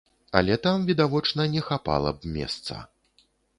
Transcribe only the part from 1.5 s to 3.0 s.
не хапала б месца.